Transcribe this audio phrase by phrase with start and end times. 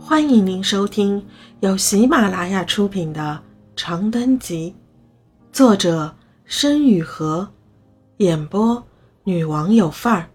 [0.00, 1.26] 欢迎您收听
[1.60, 3.42] 由喜马拉雅出品的
[3.80, 4.74] 《长灯集》，
[5.54, 7.52] 作者申雨禾，
[8.18, 8.86] 演播
[9.24, 10.30] 女王有范儿。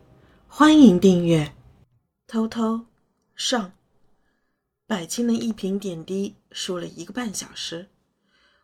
[0.47, 1.55] 欢迎订阅。
[2.27, 2.85] 偷偷
[3.35, 3.71] 上，
[4.85, 7.87] 百青的一瓶点滴输了一个半小时，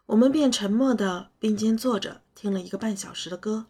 [0.05, 3.65] 我们便沉默的并肩坐着听了一个半小时的歌，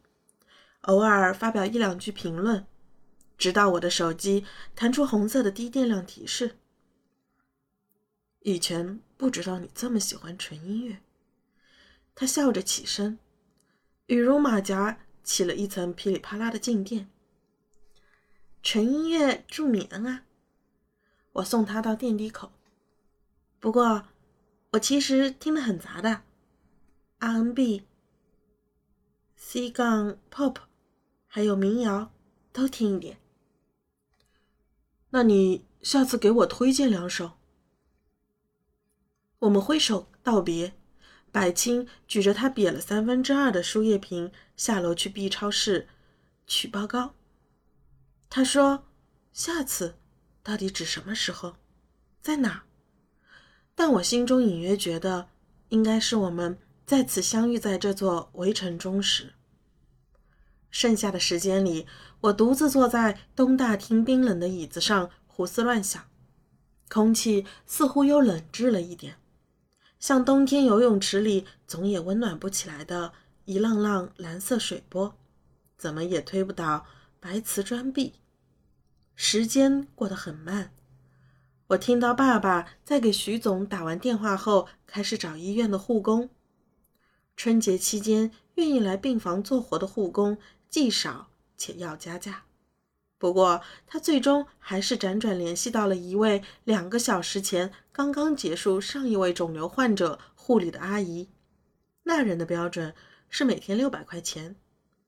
[0.82, 2.66] 偶尔发表一两句评论，
[3.38, 4.44] 直到我的手机
[4.76, 6.58] 弹出红色的低电量提示。
[8.42, 11.02] 以前不知道你这么喜欢纯音乐。
[12.16, 13.18] 他笑着起身，
[14.08, 17.10] 羽绒马甲起了一层噼里啪啦的静电。
[18.62, 20.26] 纯音乐助眠啊！
[21.34, 22.52] 我送他到电梯口。
[23.60, 24.08] 不过，
[24.72, 26.24] 我其实听得很杂的
[27.20, 27.86] ，R&B、
[29.36, 30.58] C 杠 Pop，
[31.28, 32.12] 还有民谣，
[32.52, 33.18] 都听一点。
[35.12, 37.39] 那你下次给我推荐两首。
[39.40, 40.74] 我们挥手道别，
[41.32, 45.88] 百青举着他瘪了三分之二的输液瓶下楼去 B 超市
[46.46, 47.14] 取报告。
[48.30, 48.84] 他说
[49.32, 49.96] ：“下次
[50.44, 51.56] 到底指什么时候，
[52.22, 52.64] 在哪？”
[53.74, 55.30] 但我心中隐约觉得，
[55.70, 59.34] 应该是我们再次相遇在这座围城中时。
[60.70, 61.88] 剩下的时间里，
[62.20, 66.10] 我独自坐在东大厅冰冷的椅子上胡思乱想，
[66.90, 69.16] 空气似乎又冷滞了一点。
[70.00, 73.14] 像冬天游泳池里总也温暖不起来的
[73.46, 75.14] 一浪浪蓝色水波，
[75.78, 76.86] 怎么也推不倒
[77.20, 78.14] 白瓷砖壁。
[79.16, 80.72] 时间过得很慢。
[81.68, 86.30] 我听到爸爸在给徐总打完电话后，开始找医院的护工。
[87.36, 90.38] 春节期间愿意来病房做活的护工
[90.70, 92.46] 既少且要加价。
[93.20, 101.30] 不过，他最终还是辗转联系到了一位两个小时前刚刚结束上一位肿瘤患者护理的阿姨。
[102.04, 102.96] 那人的标准
[103.30, 104.56] 是每天六百块钱，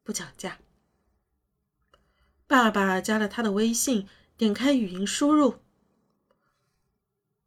[0.04, 0.60] 不讲价。
[2.48, 5.60] 爸爸加了他的微信，点开语音输入：“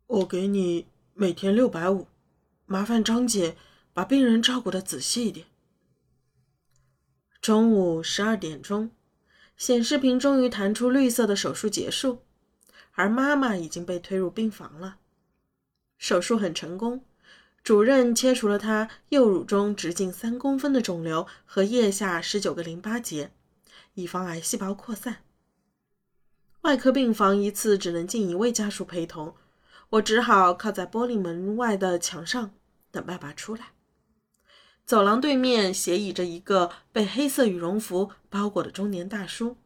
[0.08, 2.08] 我给你每天六百五，
[2.64, 3.58] 麻烦张姐
[3.92, 5.46] 把病人照顾的仔细一点。”
[7.42, 8.90] 中午十二点钟。
[9.56, 12.22] 显示屏终于弹出绿色的手术结束，
[12.92, 14.96] 而妈妈已经被推入病房了。
[15.98, 17.04] 手术很成功，
[17.62, 23.30] 主任切除了她右乳中直径三公分的肿瘤和腋下十九个淋巴结，
[23.94, 25.18] 以防癌细胞扩散。
[26.62, 29.36] 外科病房一次只能进一位家属陪同，
[29.90, 32.52] 我只好靠在玻璃门外的墙上
[32.90, 33.73] 等爸爸出来。
[34.86, 39.56] 走廊对面斜倚着一个被黑色羽绒服包裹的中年大叔，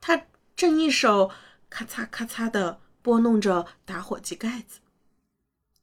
[0.00, 0.26] 他
[0.56, 1.30] 正一手
[1.70, 4.80] 咔嚓咔嚓地拨弄着打火机盖子，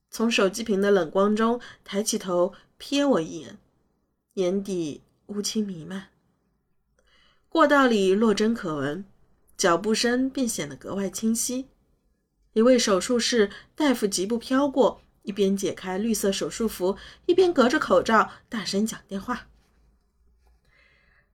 [0.09, 3.57] 从手机屏的冷光中抬起头瞥我一眼，
[4.33, 6.09] 眼底乌青弥漫。
[7.47, 9.05] 过道里落针可闻，
[9.55, 11.69] 脚步声便显得格外清晰。
[12.51, 15.01] 一位手术室大夫疾步飘过。
[15.23, 19.47] 一边解开绿色手术服，一边隔着口罩大声讲电话。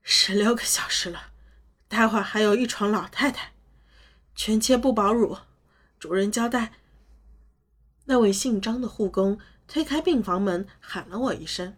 [0.02, 1.32] 十六个小时了，
[1.88, 3.54] 待会儿还有一床老太太，
[4.34, 5.38] 全切不保乳。
[6.00, 6.74] 主任交代。
[8.06, 11.76] 那位姓张的护工推开病房门，喊了我一声：“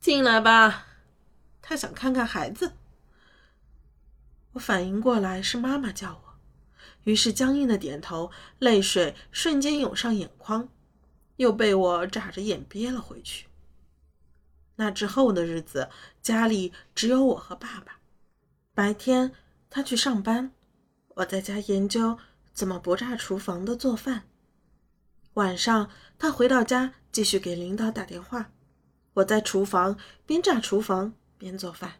[0.00, 0.86] 进来吧。”
[1.62, 2.72] 他想看看孩子。
[4.52, 6.29] 我反应过来，是妈妈叫我。
[7.04, 10.68] 于是僵硬的点头，泪水瞬间涌上眼眶，
[11.36, 13.46] 又被我眨着眼憋了回去。
[14.76, 15.88] 那之后的日子，
[16.22, 17.98] 家里只有我和爸爸。
[18.74, 19.32] 白天
[19.68, 20.52] 他去上班，
[21.16, 22.18] 我在家研究
[22.52, 24.22] 怎么不炸厨房的做饭。
[25.34, 28.50] 晚上他回到家，继续给领导打电话。
[29.14, 31.94] 我在厨房边炸厨房边做饭。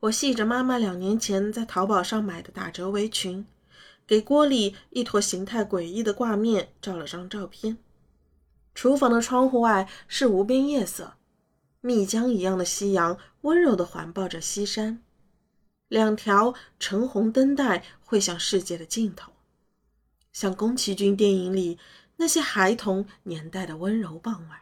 [0.00, 3.46] 我系着妈妈两年前在淘宝上买的打折围裙。
[4.06, 7.78] 给锅里一坨形态诡异的挂面照了张照片。
[8.74, 11.14] 厨房的窗户外是无边夜色，
[11.80, 15.02] 蜜浆一样的夕阳温柔地环抱着西山，
[15.88, 19.32] 两条橙红灯带汇向世界的尽头，
[20.32, 21.78] 像宫崎骏电影里
[22.16, 24.60] 那些孩童年代的温柔傍晚。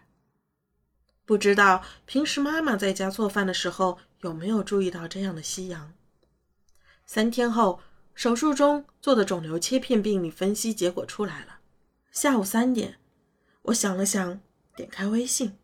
[1.25, 5.93] 不知道平时妈妈在家做饭的时候有没有注意到这样的夕阳。
[7.07, 7.81] 三天后。
[8.15, 11.61] 手术中做的肿瘤切片病理分析结果出来了。
[12.11, 12.99] 下午三点，
[13.63, 14.41] 我想了想，
[14.77, 15.59] 点开微信，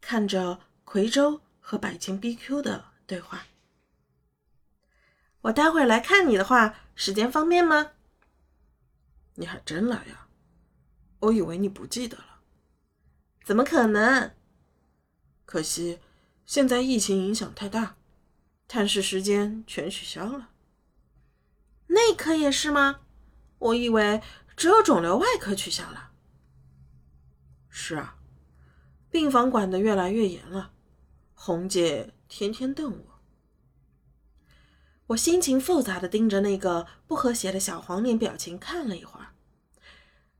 [0.00, 3.46] 看着夔州和百青 BQ 的对话。
[5.42, 7.92] 我待会来看你的话，时间方便吗？
[9.36, 10.28] 你还真来呀？
[11.20, 12.42] 我以为你不记得了。
[13.42, 14.32] 怎么可能？
[15.46, 15.98] 可惜
[16.44, 17.96] 现在疫情影响太大，
[18.68, 20.49] 探视时间全取消了。
[21.90, 23.00] 内科也是吗？
[23.58, 24.22] 我以为
[24.56, 26.10] 只有肿瘤外科取消了。
[27.68, 28.16] 是啊，
[29.10, 30.72] 病房管得越来越严了。
[31.34, 33.20] 红姐天天瞪我。
[35.08, 39.34] 我心情复杂的盯着那个不和谐的小黄脸表情看了一会儿，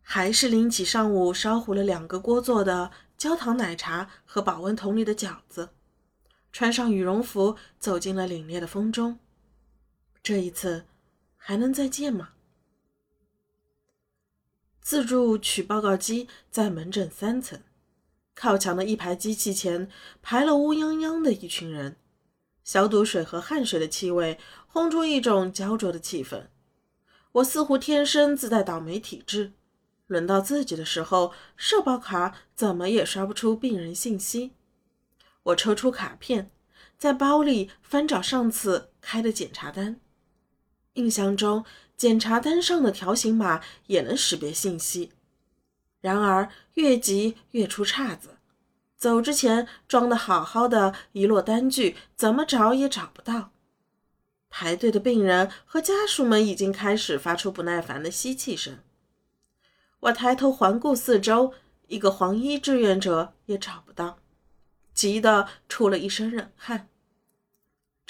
[0.03, 5.71] 还是拎起上午烧糊了两个锅做的焦糖奶茶和保温桶里的饺子，
[6.53, 9.19] 穿上羽绒服走进了凛冽的风中。
[10.23, 10.87] 这一次
[11.43, 12.31] 还能再见吗？
[14.83, 17.63] 自助取报告机在门诊三层，
[18.35, 19.89] 靠墙的一排机器前
[20.21, 21.97] 排了乌泱泱的一群人。
[22.63, 24.39] 消毒水和汗水的气味
[24.71, 26.49] 烘出一种焦灼的气氛。
[27.33, 29.55] 我似乎天生自带倒霉体质，
[30.07, 34.53] 轮到自己的时候，社保卡怎么也刷不出病人信息。
[35.45, 36.51] 我抽出卡片，
[36.99, 40.01] 在包里翻找上次开的检查单。
[40.95, 41.65] 印象中，
[41.97, 45.13] 检查单上的条形码也能识别信息，
[46.01, 48.39] 然而越急越出岔子。
[48.97, 53.53] 走之前装的好好的一摞单据，怎么找也找不到。
[54.51, 58.79] 排队的病人和家属们已经开始发出不耐烦的吸气声。
[60.01, 61.55] 我抬头环顾四周，
[61.87, 64.19] 一个黄衣志愿者也找不到，
[64.93, 66.89] 急得出了一身冷汗。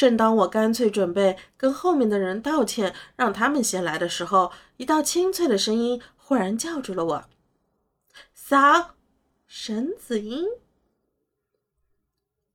[0.01, 7.25] 正当我干脆准备跟后面的人道歉，让他们先来的时候，一道清脆的声音忽然叫住了我
[8.33, 8.95] ：“嫂，
[9.47, 10.47] 沈子英。”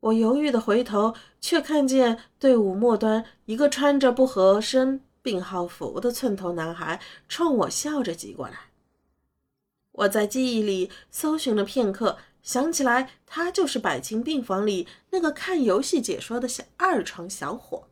[0.01, 6.99] 我犹豫的回头，却看见队伍末端一个穿着不合身病号服的寸头男孩
[7.29, 8.71] 冲我笑着挤过来。
[9.91, 17.89] 我在记忆里搜寻了片刻，想起来他就是百清病房里那个看游戏解说的小二床小伙，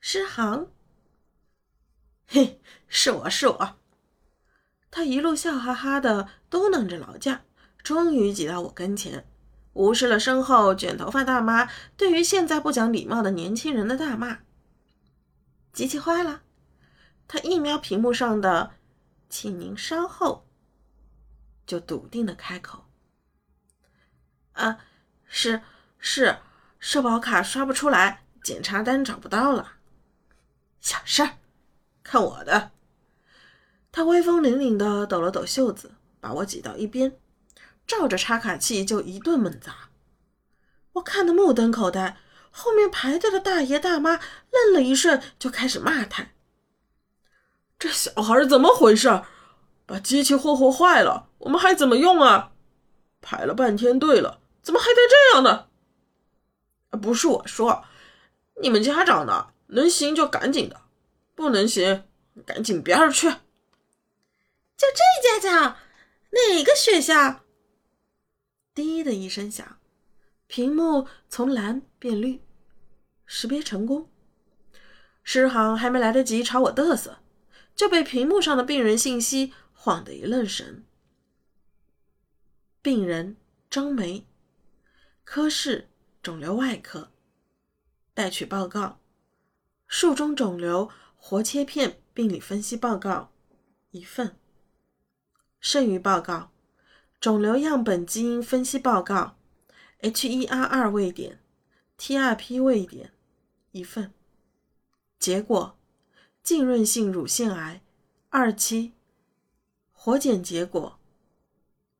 [0.00, 0.66] 诗航。
[2.26, 3.76] 嘿，是我是我。
[4.90, 7.42] 他一路笑哈哈的嘟囔着劳驾，
[7.84, 9.24] 终于挤到我跟前。
[9.74, 14.40] 无视了身后卷头发大妈对于现在不讲礼貌的年轻人的大骂。
[15.72, 16.42] 机器坏了，
[17.28, 18.72] 他一瞄屏幕上的
[19.30, 20.48] “请您稍后”，
[21.64, 22.86] 就笃定的开口
[24.58, 24.78] ：“啊，
[25.26, 25.62] 是
[25.98, 26.38] 是，
[26.78, 29.74] 社保卡刷不出来，检查单找不到了。
[30.80, 31.38] 小事儿，
[32.02, 32.72] 看我的。”
[33.92, 37.16] 他威风凛凛的抖了抖袖子，把我挤到一边。
[37.86, 39.88] 照着插卡器就一顿猛砸，
[40.92, 42.18] 我看得目瞪口呆。
[42.50, 44.20] 后面排队的大爷大妈
[44.50, 46.26] 愣了一瞬，就开始骂他
[47.78, 49.22] ：“这小孩怎么回事？
[49.86, 52.52] 把机器霍霍坏了，我们还怎么用啊？
[53.22, 55.70] 排了半天队了，怎么还带这样的？
[56.98, 57.86] 不是我说，
[58.60, 59.54] 你们家长呢？
[59.68, 60.82] 能行就赶紧的，
[61.34, 62.04] 不能行
[62.44, 63.30] 赶紧边儿去。”
[64.76, 65.78] 就这家长，
[66.32, 67.46] 哪个学校？
[68.74, 69.78] 滴的一声响，
[70.46, 72.42] 屏幕从蓝变绿，
[73.24, 74.10] 识别成功。
[75.22, 77.20] 诗航还没来得及朝我嘚瑟，
[77.74, 80.84] 就被屏幕上的病人信息晃得一愣神。
[82.82, 83.38] 病人
[83.70, 84.26] 张梅，
[85.30, 85.90] 科室
[86.22, 87.12] 肿瘤外科，
[88.14, 88.98] 待取报告：
[89.86, 93.30] 术中肿瘤活切片病理分析报告
[93.90, 94.38] 一份，
[95.60, 96.50] 剩余报告。
[97.20, 99.36] 肿瘤样本基因分析报告
[100.00, 101.38] ，HER2 位点
[101.98, 103.12] ，TRP 位点
[103.72, 104.14] 一份。
[105.18, 105.78] 结果：
[106.42, 107.82] 浸润性乳腺癌
[108.30, 108.94] 二期。
[109.92, 110.98] 活检结果。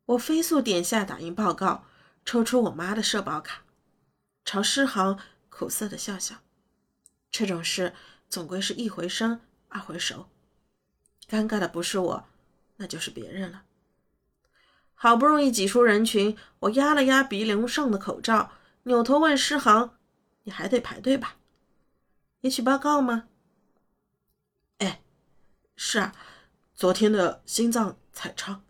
[0.07, 1.85] 我飞速点下打印报告，
[2.25, 3.63] 抽出我妈的社保卡，
[4.45, 6.37] 朝诗航苦涩的笑笑。
[7.31, 7.95] 这种事
[8.29, 10.29] 总归是一回生二回熟，
[11.29, 12.25] 尴尬的不是我，
[12.77, 13.65] 那就是别人了。
[14.95, 19.97] 好不容易挤出人群，我压了压鼻梁上的口罩，扭头问诗航
[20.43, 21.37] ：“你还得排队吧？
[22.41, 23.29] 也取报告吗
[24.79, 25.03] ？”“哎，
[25.77, 26.15] 是啊，
[26.75, 28.63] 昨天的心脏彩超。”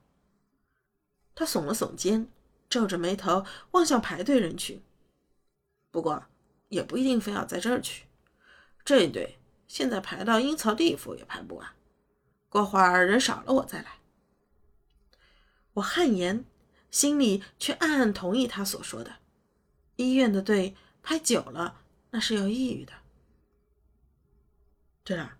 [1.34, 2.28] 他耸了耸肩，
[2.68, 4.82] 皱着眉头望向排队人群。
[5.90, 6.24] 不过
[6.68, 8.04] 也不一定非要在这儿去，
[8.84, 11.68] 这一队现在排到阴曹地府也排不完，
[12.48, 13.98] 过会儿人少了我再来。
[15.74, 16.44] 我汗颜，
[16.90, 19.16] 心里却暗暗同意他所说的。
[19.96, 22.92] 医院的队排久了，那是要抑郁的。
[25.04, 25.38] 对了，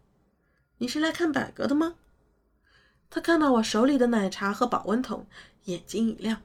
[0.79, 1.97] 你是来看百格的吗？
[3.11, 5.27] 他看到我手里的奶茶和保温桶，
[5.65, 6.43] 眼睛一亮，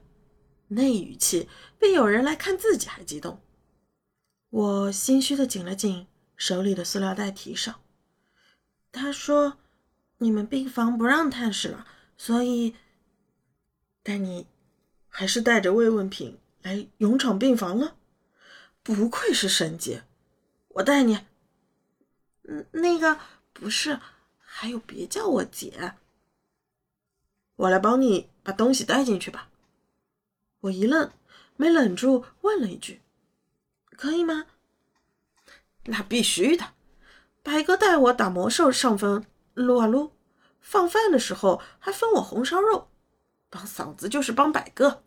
[0.74, 3.40] 那语气比有人来看自己还激动。
[4.50, 7.80] 我心虚的紧了紧手里的塑料袋，提上。
[8.92, 9.58] 他说
[10.18, 12.74] ：“你们病房不让探视了，所以
[14.02, 14.46] 带你
[15.08, 17.96] 还是带着慰问品来勇闯病房了。
[18.82, 20.04] 不愧是神姐，
[20.68, 21.18] 我带你。
[22.42, 23.18] 嗯，那个
[23.52, 23.98] 不是，
[24.38, 25.94] 还有别叫我姐。
[27.56, 29.50] 我来帮你把东西带进去吧。”
[30.64, 31.10] 我一愣，
[31.56, 33.02] 没忍住问了一句
[33.96, 34.46] ：“可以吗？”
[35.84, 36.64] 那必须的。
[37.42, 40.12] 白哥带我打魔兽上分撸啊撸，
[40.60, 42.88] 放饭的时候还分我红烧肉。
[43.50, 45.04] 帮嫂子就是帮白哥，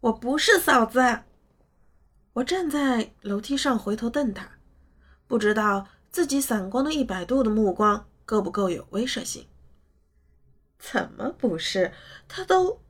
[0.00, 1.20] 我不是嫂子。
[2.32, 4.58] 我站在楼梯上回头瞪他，
[5.26, 9.46] 不知道自己散光的一百度的目光够不够有威慑性。
[10.78, 11.92] 怎么不是？
[12.26, 12.80] 他都……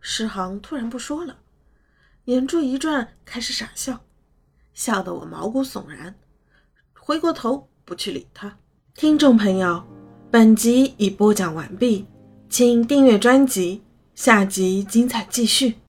[0.00, 1.38] 诗行突然不说了，
[2.24, 4.00] 眼珠一转，开始傻笑，
[4.74, 6.14] 笑得我毛骨悚然。
[6.94, 7.66] 回过头。
[7.82, 8.56] 不去理他。
[8.94, 9.84] 听众朋友，
[10.30, 12.06] 本集已播讲完毕，
[12.48, 13.82] 请订阅专辑，
[14.14, 15.80] 下集精彩继续。